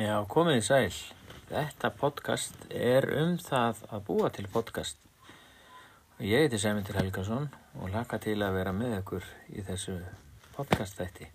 Já, 0.00 0.14
komið 0.32 0.54
í 0.56 0.60
sæl. 0.64 0.94
Þetta 1.50 1.88
podcast 1.92 2.62
er 2.72 3.04
um 3.20 3.34
það 3.36 3.82
að 3.92 4.04
búa 4.06 4.28
til 4.32 4.46
podcast. 4.48 4.96
Ég 6.24 6.46
heiti 6.46 6.56
Sæmundur 6.62 6.96
Helgason 6.96 7.50
og 7.76 7.90
laka 7.92 8.16
til 8.16 8.38
að 8.40 8.54
vera 8.56 8.72
með 8.72 8.94
ykkur 9.02 9.26
í 9.52 9.60
þessu 9.66 9.98
podcast 10.54 10.96
þætti. 10.96 11.28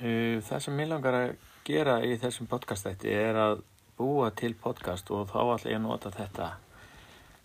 Uh, 0.00 0.40
Það 0.40 0.64
sem 0.64 0.80
ég 0.80 0.90
langar 0.94 1.20
að 1.20 1.36
gera 1.68 1.98
í 2.08 2.16
þessum 2.24 2.48
podcast 2.48 2.88
þætti 2.88 3.12
er 3.12 3.36
að 3.36 3.60
búa 4.02 4.32
til 4.34 4.56
podcast 4.58 5.10
og 5.14 5.28
þá 5.30 5.40
ætla 5.54 5.70
ég 5.70 5.78
að 5.78 5.84
nota 5.84 6.10
þetta 6.10 6.46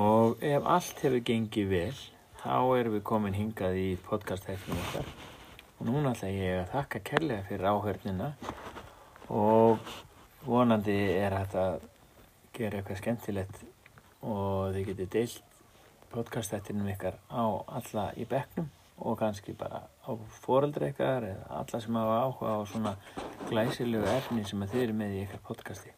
Og 0.00 0.42
ef 0.44 0.66
allt 0.74 1.00
hefur 1.04 1.22
gengið 1.30 1.70
vel 1.70 1.98
þá 2.42 2.54
erum 2.80 2.98
við 2.98 3.04
komin 3.08 3.36
hingað 3.36 3.78
í 3.78 3.88
podcast-hættunum 4.04 4.82
okkar 4.88 5.14
og 5.80 5.86
núna 5.88 6.12
ætla 6.12 6.28
ég 6.28 6.58
að 6.60 6.72
þakka 6.74 7.00
kærlega 7.08 7.44
fyrir 7.48 7.68
áhörnina 7.70 8.26
og 9.32 9.92
vonandi 10.44 10.96
er 11.16 11.32
þetta 11.38 11.62
að 11.70 11.86
gera 12.56 12.80
eitthvað 12.80 13.00
skemmtilegt 13.00 13.62
og 14.20 14.74
þið 14.74 14.90
getið 14.90 15.14
deilt 15.14 15.56
podcast-hættunum 16.12 16.90
ykkar 16.92 17.16
á 17.32 17.44
alla 17.80 18.10
í 18.20 18.26
bekknum 18.28 18.68
og 19.00 19.16
kannski 19.22 19.54
bara 19.56 19.80
á 20.04 20.10
foreldra 20.44 20.90
ykkar 20.92 21.30
eða 21.30 21.48
alla 21.62 21.80
sem 21.80 21.96
hafa 22.02 22.20
áhuga 22.26 22.52
á 22.52 22.60
svona 22.68 22.94
glæsilegu 23.48 24.04
efni 24.18 24.44
sem 24.44 24.66
þið 24.66 24.84
eru 24.84 25.00
með 25.00 25.16
í 25.16 25.24
ykkar 25.24 25.44
podcasti 25.48 25.96